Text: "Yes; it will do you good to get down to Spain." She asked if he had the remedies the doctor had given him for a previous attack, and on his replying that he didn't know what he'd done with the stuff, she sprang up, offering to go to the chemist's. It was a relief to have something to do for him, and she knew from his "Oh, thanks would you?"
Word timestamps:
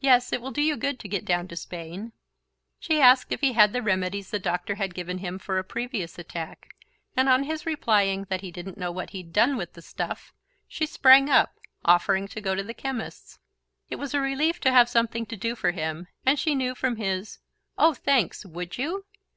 "Yes; 0.00 0.32
it 0.32 0.42
will 0.42 0.50
do 0.50 0.60
you 0.60 0.76
good 0.76 0.98
to 0.98 1.06
get 1.06 1.24
down 1.24 1.46
to 1.46 1.54
Spain." 1.54 2.12
She 2.80 3.00
asked 3.00 3.30
if 3.30 3.40
he 3.40 3.52
had 3.52 3.72
the 3.72 3.82
remedies 3.82 4.30
the 4.32 4.40
doctor 4.40 4.74
had 4.74 4.96
given 4.96 5.18
him 5.18 5.38
for 5.38 5.58
a 5.58 5.62
previous 5.62 6.18
attack, 6.18 6.74
and 7.16 7.28
on 7.28 7.44
his 7.44 7.64
replying 7.64 8.24
that 8.28 8.40
he 8.40 8.50
didn't 8.50 8.78
know 8.78 8.90
what 8.90 9.10
he'd 9.10 9.32
done 9.32 9.56
with 9.56 9.74
the 9.74 9.80
stuff, 9.80 10.34
she 10.66 10.86
sprang 10.86 11.30
up, 11.30 11.54
offering 11.84 12.26
to 12.26 12.40
go 12.40 12.56
to 12.56 12.64
the 12.64 12.74
chemist's. 12.74 13.38
It 13.88 13.94
was 13.94 14.12
a 14.12 14.20
relief 14.20 14.58
to 14.62 14.72
have 14.72 14.88
something 14.88 15.24
to 15.26 15.36
do 15.36 15.54
for 15.54 15.70
him, 15.70 16.08
and 16.26 16.36
she 16.36 16.56
knew 16.56 16.74
from 16.74 16.96
his 16.96 17.38
"Oh, 17.78 17.94
thanks 17.94 18.44
would 18.44 18.76
you?" 18.76 19.04